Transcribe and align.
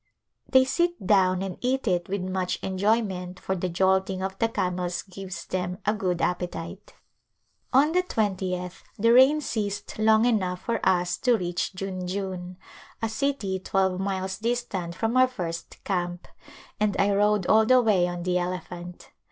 They 0.49 0.65
sit 0.65 1.05
down 1.05 1.43
and 1.43 1.57
eat 1.61 1.87
it 1.87 2.09
with 2.09 2.23
much 2.23 2.57
enjoyment 2.63 3.39
for 3.39 3.55
the 3.55 3.69
jolting 3.69 4.23
of 4.23 4.35
the 4.39 4.49
camels 4.49 5.03
gives 5.03 5.45
them 5.45 5.77
a 5.85 5.93
good 5.93 6.23
appetite. 6.23 6.95
A 7.71 7.81
Visit 7.85 7.85
to 7.85 7.85
Besaii 7.85 7.85
On 7.85 7.91
the 7.91 8.01
twentieth 8.01 8.83
the 8.97 9.13
rain 9.13 9.41
ceased 9.41 9.99
long 9.99 10.25
enough 10.25 10.61
for 10.63 10.79
us 10.83 11.17
to 11.19 11.37
reach 11.37 11.73
Junjun, 11.75 12.55
a 12.99 13.09
city 13.09 13.59
twelve 13.59 13.99
miles 13.99 14.39
distant 14.39 14.95
from 14.95 15.15
our 15.15 15.27
first 15.27 15.77
camp, 15.83 16.27
and 16.79 16.95
I 16.97 17.13
rode 17.13 17.45
all 17.45 17.67
the 17.67 17.79
way 17.79 18.07
on 18.07 18.23
the 18.23 18.39
elephant. 18.39 19.11